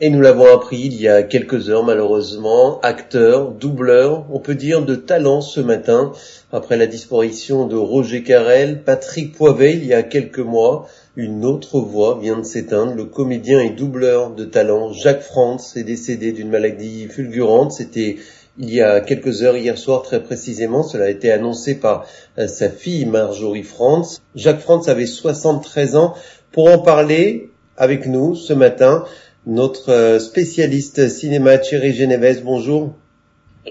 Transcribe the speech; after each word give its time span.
Et 0.00 0.10
nous 0.10 0.20
l'avons 0.20 0.52
appris 0.52 0.80
il 0.80 1.00
y 1.00 1.06
a 1.06 1.22
quelques 1.22 1.70
heures 1.70 1.84
malheureusement, 1.84 2.80
acteur, 2.80 3.52
doubleur, 3.52 4.26
on 4.32 4.40
peut 4.40 4.56
dire 4.56 4.84
de 4.84 4.96
talent 4.96 5.40
ce 5.40 5.60
matin, 5.60 6.10
après 6.50 6.76
la 6.76 6.88
disparition 6.88 7.68
de 7.68 7.76
Roger 7.76 8.24
Carrel, 8.24 8.82
Patrick 8.82 9.36
Poivet 9.36 9.74
il 9.74 9.86
y 9.86 9.94
a 9.94 10.02
quelques 10.02 10.40
mois, 10.40 10.88
une 11.14 11.44
autre 11.44 11.78
voix 11.78 12.18
vient 12.20 12.38
de 12.38 12.42
s'éteindre, 12.42 12.92
le 12.96 13.04
comédien 13.04 13.60
et 13.60 13.70
doubleur 13.70 14.34
de 14.34 14.44
talent 14.44 14.92
Jacques 14.92 15.22
France 15.22 15.76
est 15.76 15.84
décédé 15.84 16.32
d'une 16.32 16.50
maladie 16.50 17.06
fulgurante, 17.06 17.70
c'était 17.70 18.16
il 18.58 18.74
y 18.74 18.82
a 18.82 19.00
quelques 19.00 19.44
heures 19.44 19.56
hier 19.56 19.78
soir 19.78 20.02
très 20.02 20.24
précisément, 20.24 20.82
cela 20.82 21.04
a 21.04 21.08
été 21.08 21.30
annoncé 21.30 21.76
par 21.76 22.04
euh, 22.38 22.48
sa 22.48 22.68
fille 22.68 23.06
Marjorie 23.06 23.62
France. 23.62 24.20
Jacques 24.34 24.60
France 24.60 24.88
avait 24.88 25.06
73 25.06 25.94
ans. 25.94 26.14
Pour 26.50 26.70
en 26.70 26.78
parler 26.78 27.50
avec 27.76 28.06
nous 28.06 28.36
ce 28.36 28.52
matin, 28.52 29.04
notre 29.46 29.90
euh, 29.90 30.18
spécialiste 30.18 31.08
cinéma 31.08 31.58
Thierry 31.58 31.94
Genevez, 31.94 32.40
bonjour. 32.42 32.94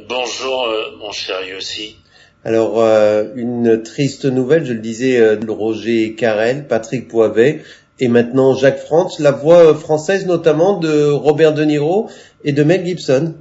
Bonjour 0.08 0.66
euh, 0.66 0.96
mon 0.98 1.12
cher 1.12 1.44
Yossi. 1.48 1.98
Alors 2.44 2.82
euh, 2.82 3.26
une 3.36 3.82
triste 3.84 4.26
nouvelle, 4.26 4.66
je 4.66 4.74
le 4.74 4.80
disais, 4.80 5.38
de 5.38 5.52
Roger 5.52 6.16
Carrel, 6.16 6.68
Patrick 6.68 7.08
Poivet 7.08 7.64
et 8.00 8.08
maintenant 8.08 8.56
Jacques 8.56 8.80
France, 8.80 9.20
la 9.20 9.32
voix 9.32 9.74
française 9.76 10.26
notamment 10.26 10.78
de 10.78 11.10
Robert 11.10 11.54
De 11.54 11.64
Niro 11.64 12.10
et 12.44 12.52
de 12.52 12.64
Mel 12.64 12.86
Gibson. 12.86 13.36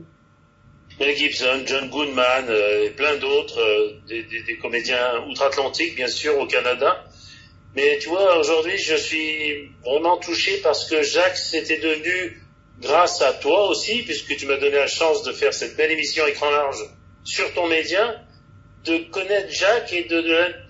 Mel 1.00 1.16
Gibson, 1.16 1.62
John 1.66 1.88
Goodman 1.91 2.44
et 2.84 2.91
plein 2.91 3.16
d'autres, 3.16 3.60
des, 4.08 4.22
des, 4.22 4.56
comédiens 4.58 5.24
outre-Atlantique 5.28 5.96
bien 5.96 6.06
sûr 6.06 6.38
au 6.38 6.46
Canada. 6.46 7.05
Mais 7.74 7.98
tu 7.98 8.08
vois, 8.08 8.38
aujourd'hui, 8.38 8.76
je 8.78 8.94
suis 8.94 9.70
vraiment 9.84 10.18
touché 10.18 10.58
parce 10.58 10.88
que 10.88 11.02
Jacques, 11.02 11.38
c'était 11.38 11.78
devenu, 11.78 12.42
grâce 12.80 13.22
à 13.22 13.32
toi 13.32 13.68
aussi, 13.68 14.02
puisque 14.02 14.36
tu 14.36 14.46
m'as 14.46 14.58
donné 14.58 14.76
la 14.76 14.86
chance 14.86 15.22
de 15.22 15.32
faire 15.32 15.54
cette 15.54 15.77
belle 15.77 15.90
émission 15.90 16.27
écran 16.27 16.50
large 16.50 16.84
sur 17.24 17.52
ton 17.55 17.66
média, 17.66 18.20
de 18.84 18.98
connaître 19.10 19.50
Jacques 19.50 19.92
et 19.92 20.05
de, 20.05 20.20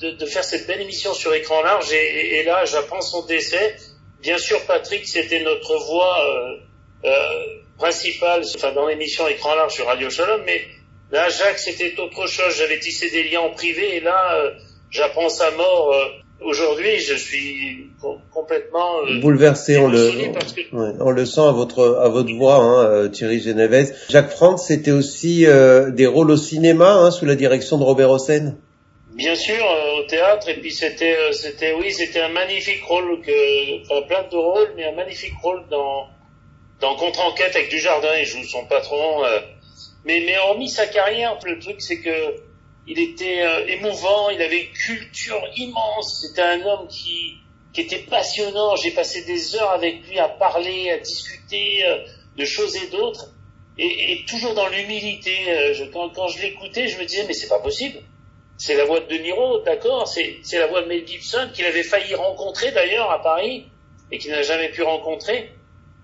de, 0.01 0.11
de 0.11 0.27
faire 0.27 0.45
cette 0.45 0.67
belle 0.67 0.81
émission 0.81 1.15
sur 1.15 1.33
écran 1.35 1.63
large. 1.63 1.93
Et, 1.93 2.39
et, 2.39 2.45
là, 2.45 2.65
j'apprends 2.67 3.01
son 3.01 3.25
décès. 3.27 3.77
Bien 4.21 4.39
sûr, 4.39 4.65
Patrick, 4.67 5.09
c'était 5.09 5.41
notre 5.41 5.77
voix 5.87 6.25
euh, 6.25 7.09
euh, 7.09 7.63
principale 7.79 8.43
enfin, 8.55 8.73
dans 8.73 8.87
l'émission 8.87 9.27
écran 9.27 9.55
large 9.57 9.75
sur 9.75 9.87
Radio 9.87 10.09
Shalom, 10.09 10.43
mais 10.45 10.65
là, 11.11 11.29
Jacques, 11.31 11.59
c'était 11.59 11.99
autre 11.99 12.27
chose. 12.29 12.55
J'avais 12.57 12.79
tissé 12.79 13.11
des 13.11 13.25
liens 13.25 13.41
en 13.41 13.51
privé 13.51 13.97
et 13.97 14.01
là, 14.01 14.37
euh, 14.37 14.53
j'apprends 14.91 15.29
sa 15.29 15.51
mort 15.53 15.93
euh, 15.93 16.09
aujourd'hui, 16.45 16.99
je 16.99 17.15
suis 17.15 17.91
complètement 18.33 19.01
euh, 19.07 19.21
bouleversé. 19.21 19.79
On 19.79 19.89
le, 19.89 20.11
on 21.01 21.11
le 21.11 21.27
sent 21.27 21.41
à 21.41 21.53
votre 21.53 21.99
à 22.03 22.09
votre 22.09 22.33
voix, 22.35 22.57
hein, 22.57 22.85
euh, 22.85 23.09
Thierry 23.09 23.41
Genevez. 23.41 23.87
Jacques 24.09 24.31
France, 24.31 24.67
c'était 24.69 24.91
aussi 24.91 25.47
euh, 25.47 25.91
des 25.91 26.07
rôles 26.07 26.31
au 26.31 26.37
cinéma 26.37 26.93
hein, 26.93 27.11
sous 27.11 27.27
la 27.27 27.35
direction 27.35 27.79
de 27.79 27.85
Robert 27.85 28.11
Hossein? 28.11 28.57
Bien 29.15 29.35
sûr, 29.35 29.65
au 29.99 30.03
théâtre. 30.05 30.49
Et 30.49 30.61
puis 30.61 30.73
c'était 30.73 31.17
c'était 31.33 31.75
oui, 31.75 31.93
c'était 31.93 32.21
un 32.21 32.31
magnifique 32.31 32.83
rôle 32.85 33.21
que 33.21 33.83
enfin 33.83 34.07
plein 34.07 34.23
de 34.31 34.37
rôles, 34.37 34.73
mais 34.77 34.85
un 34.85 34.95
magnifique 34.95 35.35
rôle 35.43 35.63
dans 35.71 36.07
dans 36.81 36.97
Contre-enquête 36.97 37.55
avec 37.55 37.71
Dujardin. 37.71 38.09
Il 38.19 38.27
joue 38.27 38.45
son 38.45 38.65
patron. 38.67 39.23
mais 40.05 40.23
mais 40.27 40.39
hormis 40.39 40.69
sa 40.69 40.87
carrière, 40.87 41.39
le 41.45 41.59
truc 41.59 41.77
c'est 41.81 41.99
que 41.99 42.52
il 42.87 42.99
était 42.99 43.43
euh, 43.43 43.67
émouvant, 43.67 44.31
il 44.31 44.43
avait 44.43 44.63
une 44.63 44.73
culture 44.73 45.43
immense, 45.57 46.27
c'était 46.27 46.43
un 46.43 46.63
homme 46.63 46.89
qui, 46.89 47.39
qui 47.73 47.83
était 47.83 48.01
passionnant, 48.01 48.77
j'ai 48.77 48.91
passé 48.91 49.25
des 49.25 49.55
heures 49.55 49.71
avec 49.71 50.07
lui 50.09 50.19
à 50.19 50.29
parler, 50.29 50.91
à 50.91 50.99
discuter 50.99 51.85
euh, 51.87 51.99
de 52.37 52.45
choses 52.45 52.77
et 52.77 52.89
d'autres, 52.89 53.31
et, 53.79 54.13
et, 54.13 54.25
toujours 54.25 54.55
dans 54.55 54.69
l'humilité. 54.69 55.33
Euh, 55.49 55.87
quand, 55.93 56.11
quand, 56.11 56.29
je 56.29 56.43
l'écoutais, 56.43 56.89
je 56.89 56.99
me 56.99 57.05
disais, 57.05 57.25
mais 57.27 57.33
c'est 57.35 57.49
pas 57.49 57.61
possible. 57.61 58.01
C'est 58.59 58.75
la 58.75 58.85
voix 58.85 59.01
de 59.01 59.07
De 59.07 59.15
Niro, 59.15 59.61
d'accord, 59.61 60.07
c'est 60.07 60.43
la 60.53 60.67
voix 60.67 60.83
de 60.83 60.89
Mel 60.89 61.07
Gibson 61.07 61.51
qu'il 61.55 61.65
avait 61.65 61.83
failli 61.83 62.15
rencontrer 62.15 62.71
d'ailleurs 62.71 63.11
à 63.11 63.23
Paris 63.23 63.67
et 64.11 64.19
qu'il 64.19 64.31
n'a 64.31 64.43
jamais 64.43 64.71
pu 64.71 64.83
rencontrer. 64.83 65.53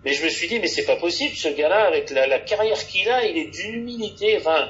Mais 0.05 0.13
je 0.13 0.25
me 0.25 0.29
suis 0.29 0.49
dit, 0.49 0.59
mais 0.61 0.69
c'est 0.69 0.87
pas 0.87 0.97
possible, 0.97 1.37
ce 1.37 1.49
gars-là, 1.49 1.87
avec 1.87 2.11
la, 2.11 2.27
la 2.27 2.39
carrière 2.39 2.79
qu'il 2.87 3.09
a, 3.09 3.27
il 3.27 3.37
est 3.37 3.51
d'une 3.51 3.75
humilité, 3.75 4.39
enfin, 4.39 4.69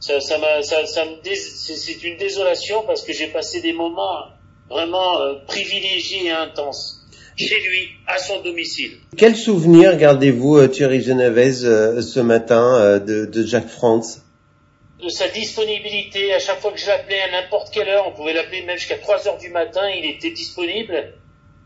ça, 0.00 0.18
ça, 0.20 0.36
ça, 0.62 0.86
ça 0.86 1.04
me 1.04 1.34
c'est 1.34 2.02
une 2.04 2.16
désolation 2.16 2.82
parce 2.86 3.02
que 3.02 3.12
j'ai 3.12 3.26
passé 3.26 3.60
des 3.60 3.74
moments 3.74 4.24
vraiment 4.70 5.20
euh, 5.20 5.34
privilégiés 5.46 6.26
et 6.26 6.30
intenses 6.30 6.96
chez 7.36 7.60
lui, 7.60 7.88
à 8.06 8.18
son 8.18 8.42
domicile. 8.42 8.98
Quel 9.16 9.36
souvenir 9.36 9.96
gardez-vous, 9.96 10.58
euh, 10.58 10.68
Thierry 10.68 11.02
Genevez, 11.02 11.64
euh, 11.64 12.02
ce 12.02 12.20
matin 12.20 12.98
de, 12.98 13.24
de 13.24 13.46
Jacques 13.46 13.68
France 13.68 14.20
De 15.02 15.08
sa 15.08 15.28
disponibilité. 15.28 16.34
À 16.34 16.38
chaque 16.38 16.60
fois 16.60 16.72
que 16.72 16.78
je 16.78 16.86
l'appelais 16.86 17.20
à 17.20 17.30
n'importe 17.30 17.72
quelle 17.72 17.88
heure, 17.88 18.06
on 18.08 18.12
pouvait 18.12 18.34
l'appeler 18.34 18.62
même 18.62 18.76
jusqu'à 18.76 18.98
3 18.98 19.28
heures 19.28 19.38
du 19.38 19.48
matin, 19.50 19.88
il 19.88 20.04
était 20.10 20.30
disponible. 20.30 21.14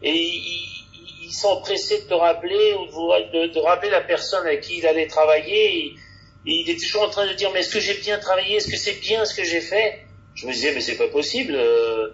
Et 0.02 0.12
il, 0.12 0.84
il, 1.24 1.32
s'empressait 1.32 2.02
de 2.02 2.08
te 2.08 2.14
rappeler 2.14 2.74
ou 2.74 2.86
de, 2.86 3.52
de, 3.52 3.58
rappeler 3.58 3.90
la 3.90 4.02
personne 4.02 4.46
avec 4.46 4.60
qui 4.60 4.78
il 4.78 4.86
allait 4.86 5.08
travailler. 5.08 5.78
Et 5.78 5.94
il 6.46 6.70
est 6.70 6.80
toujours 6.80 7.02
en 7.02 7.10
train 7.10 7.26
de 7.26 7.32
dire 7.32 7.50
mais 7.52 7.60
est-ce 7.60 7.72
que 7.72 7.80
j'ai 7.80 7.94
bien 7.94 8.18
travaillé, 8.18 8.56
est-ce 8.56 8.70
que 8.70 8.76
c'est 8.76 9.00
bien 9.00 9.24
ce 9.24 9.34
que 9.34 9.44
j'ai 9.44 9.60
fait? 9.60 10.04
Je 10.34 10.46
me 10.46 10.52
disais 10.52 10.72
mais 10.74 10.80
c'est 10.80 10.96
pas 10.96 11.08
possible. 11.08 11.54
Euh, 11.54 12.08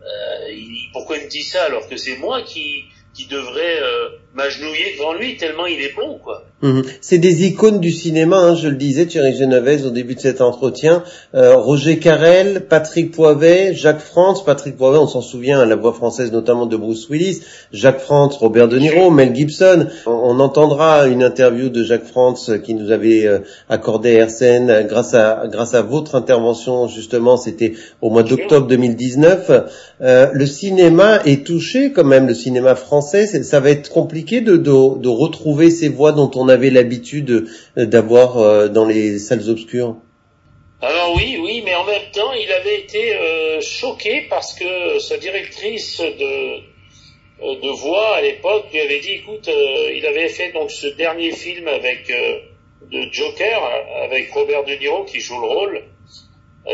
euh, 0.00 0.52
pourquoi 0.92 1.18
il 1.18 1.24
me 1.24 1.28
dit 1.28 1.42
ça 1.42 1.64
alors 1.64 1.88
que 1.88 1.96
c'est 1.96 2.16
moi 2.16 2.42
qui 2.42 2.84
qui 3.14 3.26
devrait 3.26 3.82
euh, 3.82 4.10
m'agenouiller 4.38 4.94
devant 4.96 5.14
lui 5.14 5.36
tellement 5.36 5.66
il 5.66 5.80
est 5.80 5.94
bon. 5.94 6.18
Mhm. 6.62 6.82
C'est 7.00 7.18
des 7.18 7.46
icônes 7.46 7.78
du 7.78 7.92
cinéma, 7.92 8.36
hein, 8.36 8.54
je 8.56 8.68
le 8.68 8.76
disais, 8.76 9.06
Thierry 9.06 9.36
Geneviève 9.36 9.86
au 9.86 9.90
début 9.90 10.16
de 10.16 10.20
cet 10.20 10.40
entretien. 10.40 11.04
Euh, 11.34 11.56
Roger 11.56 11.98
Carrel, 11.98 12.66
Patrick 12.68 13.12
Poivet, 13.12 13.74
Jacques 13.74 14.00
France. 14.00 14.44
Patrick 14.44 14.76
Poivet, 14.76 14.98
on 14.98 15.06
s'en 15.06 15.20
souvient, 15.20 15.64
la 15.64 15.76
voix 15.76 15.92
française 15.92 16.32
notamment 16.32 16.66
de 16.66 16.76
Bruce 16.76 17.08
Willis. 17.08 17.42
Jacques 17.72 18.00
France, 18.00 18.36
Robert 18.38 18.66
De 18.68 18.78
Niro, 18.78 19.10
Mel 19.10 19.34
Gibson. 19.34 19.86
On, 20.06 20.38
entendra 20.40 21.06
une 21.08 21.24
interview 21.24 21.68
de 21.68 21.82
Jacques 21.82 22.06
France 22.06 22.50
qui 22.64 22.74
nous 22.74 22.92
avait 22.92 23.26
euh, 23.26 23.40
accordé 23.68 24.12
RCN 24.12 24.86
grâce 24.86 25.14
à 25.14 25.44
grâce 25.50 25.74
à 25.74 25.82
votre 25.82 26.14
intervention 26.14 26.86
justement. 26.86 27.36
C'était 27.36 27.74
au 28.00 28.10
mois 28.10 28.22
d'octobre 28.22 28.66
2019. 28.68 29.50
Euh, 30.00 30.28
le 30.32 30.46
cinéma 30.46 31.20
est 31.24 31.44
touché 31.44 31.92
quand 31.92 32.04
même, 32.04 32.28
le 32.28 32.34
cinéma 32.34 32.74
français. 32.74 33.26
Ça 33.26 33.60
va 33.60 33.70
être 33.70 33.90
compliqué 33.90 34.27
de, 34.40 35.08
retrouver 35.08 35.70
ces 35.70 35.88
voix 35.88 36.12
dont 36.12 36.30
on 36.34 36.48
avait 36.48 36.70
l'habitude 36.70 37.48
d'avoir 37.76 38.38
euh, 38.38 38.68
dans 38.68 38.86
les 38.86 39.18
salles 39.18 39.48
obscures? 39.48 39.96
Alors 40.80 41.14
oui, 41.16 41.38
oui, 41.42 41.62
mais 41.64 41.74
en 41.74 41.84
même 41.84 42.10
temps, 42.12 42.32
il 42.32 42.50
avait 42.52 42.80
été 42.80 43.16
euh, 43.16 43.60
choqué 43.60 44.26
parce 44.30 44.54
que 44.54 44.98
sa 45.00 45.16
directrice 45.16 46.00
de, 46.00 46.60
euh, 47.42 47.72
voix 47.72 48.16
à 48.16 48.22
l'époque 48.22 48.66
lui 48.72 48.80
avait 48.80 49.00
dit, 49.00 49.12
écoute, 49.12 49.48
il 49.48 50.06
avait 50.06 50.28
fait 50.28 50.52
donc 50.52 50.70
ce 50.70 50.86
dernier 50.86 51.32
film 51.32 51.66
avec 51.66 52.12
de 52.92 53.12
Joker 53.12 53.60
avec 54.04 54.30
Robert 54.32 54.64
De 54.64 54.74
Niro 54.74 55.04
qui 55.04 55.20
joue 55.20 55.40
le 55.40 55.46
rôle 55.46 55.82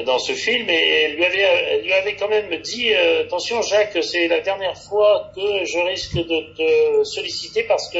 dans 0.03 0.19
ce 0.19 0.33
film 0.33 0.69
et 0.69 1.03
elle 1.05 1.15
lui 1.15 1.25
avait, 1.25 1.41
elle 1.41 1.83
lui 1.83 1.93
avait 1.93 2.17
quand 2.17 2.29
même 2.29 2.51
dit 2.63 2.93
attention 2.95 3.63
Jacques 3.63 4.03
c'est 4.03 4.27
la 4.27 4.41
dernière 4.41 4.77
fois 4.77 5.31
que 5.35 5.65
je 5.65 5.79
risque 5.79 6.17
de 6.17 6.55
te 6.57 7.05
solliciter 7.05 7.63
parce 7.65 7.89
que 7.91 7.99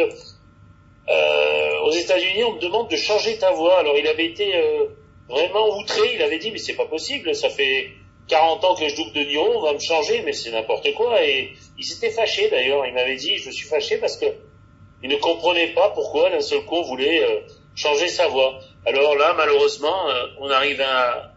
euh, 1.09 1.81
aux 1.85 1.91
États-Unis, 1.91 2.45
on 2.45 2.53
me 2.53 2.61
demande 2.61 2.89
de 2.89 2.97
changer 2.97 3.37
ta 3.39 3.53
voix. 3.53 3.79
Alors 3.79 3.97
il 3.97 4.07
avait 4.07 4.27
été 4.27 4.57
euh, 4.57 4.87
vraiment 5.29 5.77
outré. 5.79 6.15
Il 6.15 6.23
avait 6.23 6.39
dit 6.39 6.51
mais 6.51 6.59
c'est 6.59 6.77
pas 6.77 6.87
possible. 6.87 7.35
Ça 7.35 7.51
fait 7.51 7.91
40 8.29 8.65
ans 8.65 8.75
que 8.75 8.89
je 8.89 8.97
double 8.97 9.13
de 9.13 9.21
Niro, 9.21 9.53
on 9.57 9.61
va 9.61 9.75
me 9.75 9.79
changer, 9.79 10.23
mais 10.25 10.33
c'est 10.33 10.51
n'importe 10.51 10.93
quoi. 10.95 11.23
Et 11.23 11.53
il 11.79 11.85
s'était 11.85 12.11
fâché 12.11 12.49
d'ailleurs. 12.49 12.87
Il 12.87 12.95
m'avait 12.95 13.17
dit 13.17 13.37
je 13.37 13.51
suis 13.51 13.67
fâché 13.67 13.99
parce 13.99 14.17
que 14.17 14.27
il 15.03 15.11
ne 15.11 15.17
comprenait 15.17 15.75
pas 15.75 15.91
pourquoi 15.91 16.31
d'un 16.31 16.41
seul 16.41 16.65
coup 16.65 16.77
on 16.77 16.83
voulait 16.83 17.23
euh, 17.23 17.41
changer 17.75 18.09
sa 18.09 18.29
voix. 18.29 18.59
Alors 18.87 19.17
là, 19.17 19.35
malheureusement, 19.37 20.09
euh, 20.09 20.27
on 20.41 20.51
arrive 20.51 20.81
à 20.81 21.34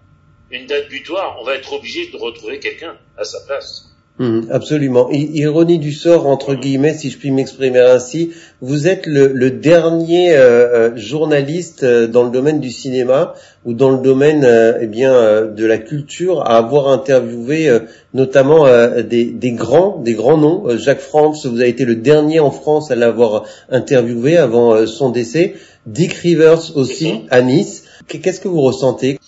une 0.51 0.65
date 0.65 0.89
butoir. 0.89 1.37
On 1.39 1.43
va 1.43 1.55
être 1.55 1.73
obligé 1.73 2.09
de 2.09 2.17
retrouver 2.17 2.59
quelqu'un 2.59 2.95
à 3.17 3.23
sa 3.23 3.39
place. 3.45 3.87
Mmh, 4.19 4.49
absolument. 4.49 5.09
Ironie 5.11 5.77
du 5.77 5.93
sort, 5.93 6.25
entre 6.25 6.55
guillemets, 6.55 6.95
si 6.95 7.11
je 7.11 7.19
puis 7.19 7.29
m'exprimer 7.29 7.81
ainsi, 7.81 8.31
vous 8.61 8.87
êtes 8.87 9.05
le, 9.05 9.27
le 9.27 9.51
dernier 9.51 10.35
euh, 10.35 10.89
euh 10.89 10.97
journaliste 10.97 11.83
euh, 11.83 12.07
dans 12.07 12.23
le 12.23 12.31
domaine 12.31 12.59
du 12.59 12.71
cinéma 12.71 13.35
ou 13.63 13.73
dans 13.73 13.91
le 13.91 13.99
domaine 13.99 14.43
euh, 14.43 14.79
eh 14.81 14.87
bien 14.87 15.13
euh, 15.13 15.51
de 15.51 15.63
la 15.67 15.77
culture 15.77 16.41
à 16.41 16.57
avoir 16.57 16.87
interviewé 16.87 17.69
notamment 18.15 18.65
des, 19.03 19.25
des, 19.25 19.51
grands, 19.51 19.99
des 19.99 20.13
grands 20.13 20.37
noms. 20.37 20.75
Jacques 20.77 21.01
France, 21.01 21.45
vous 21.45 21.59
avez 21.59 21.69
été 21.69 21.85
le 21.85 21.95
dernier 21.95 22.39
en 22.39 22.49
France 22.49 22.89
à 22.89 22.95
l'avoir 22.95 23.43
interviewé 23.69 24.37
avant 24.37 24.87
son 24.87 25.11
décès. 25.11 25.53
Dick 25.85 26.13
Rivers 26.13 26.75
aussi 26.75 27.25
à 27.29 27.43
Nice. 27.43 27.83
Qu'est-ce 28.07 28.39
que 28.39 28.47
vous 28.47 28.61
ressentez? 28.61 29.19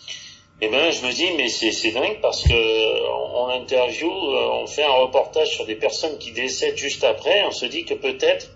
Eh 0.62 0.68
ben, 0.68 0.92
je 0.92 1.06
me 1.06 1.12
dis, 1.14 1.32
mais 1.38 1.48
c'est 1.48 1.92
dingue 1.92 2.20
parce 2.22 2.44
que 2.44 3.10
on, 3.34 3.48
interview, 3.48 4.10
euh, 4.10 4.62
on 4.62 4.68
fait 4.68 4.84
un 4.84 4.92
reportage 4.92 5.50
sur 5.50 5.66
des 5.66 5.76
personnes 5.76 6.18
qui 6.18 6.32
décèdent 6.32 6.78
juste 6.78 7.04
après. 7.04 7.44
On 7.46 7.52
se 7.52 7.66
dit 7.66 7.86
que 7.86 7.94
peut-être 7.94 8.50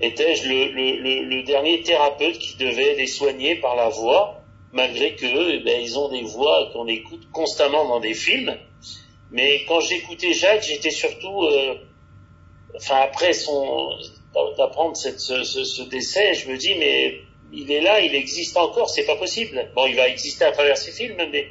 étais-je 0.00 0.48
le, 0.48 0.70
le, 0.70 1.22
le, 1.24 1.42
dernier 1.42 1.82
thérapeute 1.82 2.38
qui 2.38 2.56
devait 2.56 2.94
les 2.94 3.06
soigner 3.06 3.56
par 3.56 3.74
la 3.74 3.88
voix, 3.88 4.42
malgré 4.72 5.16
que 5.16 5.26
eh 5.26 5.60
ben, 5.60 5.80
ils 5.80 5.98
ont 5.98 6.08
des 6.10 6.22
voix 6.22 6.70
qu'on 6.72 6.86
écoute 6.86 7.28
constamment 7.32 7.88
dans 7.88 8.00
des 8.00 8.14
films. 8.14 8.56
Mais 9.32 9.64
quand 9.66 9.80
j'écoutais 9.80 10.32
Jacques, 10.32 10.62
j'étais 10.62 10.90
surtout, 10.90 11.42
euh, 11.44 11.74
enfin 12.76 12.96
après 13.02 13.32
son 13.32 13.90
d'apprendre 14.58 14.96
ce, 14.96 15.16
ce, 15.18 15.64
ce, 15.64 15.82
décès, 15.82 16.34
je 16.34 16.50
me 16.50 16.56
dis 16.56 16.74
mais 16.74 17.20
il 17.52 17.70
est 17.70 17.80
là, 17.80 18.00
il 18.00 18.14
existe 18.14 18.56
encore, 18.56 18.90
c'est 18.90 19.04
pas 19.04 19.16
possible. 19.16 19.70
Bon, 19.74 19.86
il 19.86 19.96
va 19.96 20.08
exister 20.08 20.44
à 20.44 20.52
travers 20.52 20.76
ses 20.76 20.92
films, 20.92 21.16
mais 21.16 21.48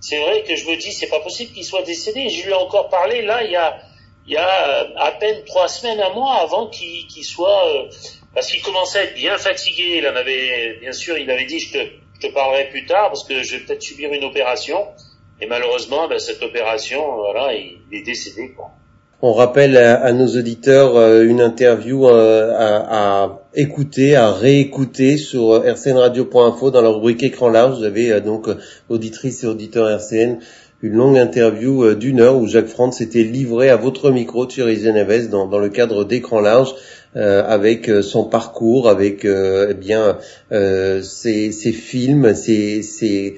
c'est 0.00 0.18
vrai 0.18 0.42
que 0.42 0.56
je 0.56 0.68
me 0.68 0.76
dis 0.76 0.92
c'est 0.92 1.08
pas 1.08 1.20
possible 1.20 1.52
qu'il 1.52 1.64
soit 1.64 1.82
décédé. 1.82 2.28
Je 2.28 2.44
lui 2.44 2.50
ai 2.50 2.54
encore 2.54 2.88
parlé 2.88 3.22
là 3.22 3.44
il 3.44 3.52
y 3.52 3.56
a 3.56 3.82
il 4.26 4.34
y 4.34 4.36
a 4.36 4.68
euh, 4.68 4.88
à 4.96 5.12
peine 5.12 5.44
trois 5.44 5.68
semaines, 5.68 6.00
un 6.00 6.10
mois 6.10 6.36
avant 6.36 6.68
qu'il 6.68 7.24
soit, 7.24 7.68
euh, 7.74 7.88
parce 8.34 8.46
qu'il 8.48 8.62
commençait 8.62 8.98
à 9.00 9.04
être 9.04 9.14
bien 9.14 9.36
fatigué. 9.36 9.98
Il 9.98 10.06
en 10.06 10.14
avait, 10.14 10.78
bien 10.80 10.92
sûr, 10.92 11.18
il 11.18 11.30
avait 11.30 11.44
dit 11.44 11.58
je 11.58 11.72
te, 11.72 11.78
je 12.14 12.28
te 12.28 12.32
parlerai 12.32 12.68
plus 12.68 12.86
tard 12.86 13.08
parce 13.08 13.24
que 13.24 13.42
je 13.42 13.56
vais 13.56 13.64
peut-être 13.64 13.82
subir 13.82 14.12
une 14.12 14.24
opération. 14.24 14.86
Et 15.40 15.46
malheureusement, 15.46 16.06
ben, 16.06 16.20
cette 16.20 16.42
opération, 16.42 17.16
voilà, 17.16 17.52
il, 17.54 17.80
est 17.92 18.02
décédé. 18.02 18.52
Quoi. 18.52 18.70
On 19.24 19.32
rappelle 19.34 19.76
à, 19.76 20.12
nos 20.12 20.26
auditeurs 20.26 20.96
euh, 20.96 21.22
une 21.22 21.40
interview 21.40 22.08
à, 22.08 22.14
à, 22.58 23.42
écouter, 23.54 24.16
à 24.16 24.32
réécouter 24.32 25.16
sur 25.16 25.62
rcnradio.info 25.62 26.72
dans 26.72 26.82
la 26.82 26.88
rubrique 26.88 27.22
écran 27.22 27.48
large. 27.48 27.78
Vous 27.78 27.84
avez 27.84 28.20
donc 28.20 28.48
auditrices 28.88 29.44
et 29.44 29.46
auditeurs 29.46 29.88
RCN 29.88 30.38
une 30.82 30.94
longue 30.94 31.18
interview 31.18 31.84
euh, 31.84 31.94
d'une 31.94 32.20
heure 32.20 32.36
où 32.36 32.48
Jacques 32.48 32.66
France 32.66 32.98
s'était 32.98 33.22
livré 33.22 33.70
à 33.70 33.76
votre 33.76 34.10
micro, 34.10 34.46
Thierry 34.46 34.80
Geneves, 34.80 35.28
dans 35.28 35.46
le 35.46 35.68
cadre 35.68 36.04
d'écran 36.04 36.40
large, 36.40 36.74
euh, 37.14 37.44
avec 37.46 37.88
euh, 37.88 38.00
son 38.00 38.24
parcours, 38.24 38.88
avec 38.88 39.24
eh 39.24 39.74
bien 39.74 40.18
ses, 40.50 41.52
ses, 41.52 41.72
films, 41.72 42.34
ses, 42.34 42.82
ses 42.82 43.36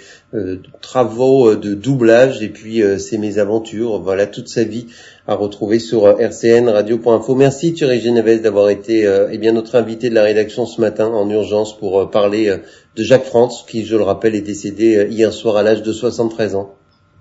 travaux 0.80 1.54
de 1.56 1.74
doublage 1.74 2.42
et 2.42 2.48
puis 2.48 2.82
ses 2.98 3.18
mésaventures. 3.18 4.00
Voilà 4.00 4.26
toute 4.26 4.48
sa 4.48 4.64
vie 4.64 4.86
à 5.26 5.34
retrouver 5.34 5.78
sur 5.78 6.20
RCN 6.20 6.68
Radio.info. 6.68 7.34
Merci 7.34 7.72
Thierry 7.72 8.00
Geneves 8.00 8.42
d'avoir 8.42 8.68
été 8.68 9.08
eh 9.30 9.38
bien 9.38 9.52
notre 9.52 9.76
invité 9.76 10.10
de 10.10 10.14
la 10.14 10.22
rédaction 10.22 10.66
ce 10.66 10.80
matin 10.80 11.06
en 11.08 11.28
urgence 11.30 11.76
pour 11.76 12.10
parler 12.10 12.54
de 12.96 13.02
Jacques 13.02 13.24
France, 13.24 13.64
qui, 13.68 13.84
je 13.84 13.96
le 13.96 14.02
rappelle, 14.02 14.34
est 14.34 14.40
décédé 14.40 15.06
hier 15.10 15.32
soir 15.32 15.56
à 15.56 15.62
l'âge 15.62 15.82
de 15.82 15.92
73 15.92 16.56
ans 16.56 16.74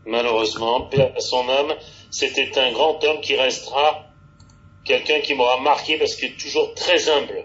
malheureusement, 0.05 0.89
son 1.19 1.49
âme, 1.49 1.73
c'était 2.11 2.51
un 2.59 2.71
grand 2.71 3.03
homme 3.03 3.21
qui 3.21 3.35
restera 3.35 4.05
quelqu'un 4.83 5.19
qui 5.21 5.33
m'aura 5.33 5.59
marqué 5.61 5.97
parce 5.97 6.15
qu'il 6.15 6.29
est 6.31 6.37
toujours 6.37 6.73
très 6.75 7.09
humble. 7.09 7.41